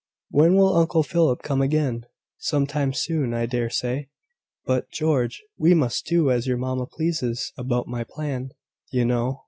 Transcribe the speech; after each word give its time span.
When 0.31 0.55
will 0.55 0.75
Uncle 0.75 1.03
Philip 1.03 1.43
come 1.43 1.61
again?" 1.61 2.07
"Some 2.39 2.65
time 2.65 2.91
soon, 2.91 3.35
I 3.35 3.45
dare 3.45 3.69
say. 3.69 4.09
But, 4.65 4.89
George, 4.89 5.43
we 5.59 5.75
must 5.75 6.07
do 6.07 6.31
as 6.31 6.47
your 6.47 6.57
mamma 6.57 6.87
pleases 6.87 7.53
about 7.55 7.87
my 7.87 8.03
plan, 8.03 8.49
you 8.91 9.05
know. 9.05 9.37